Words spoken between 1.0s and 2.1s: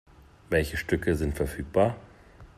sind verfügbar?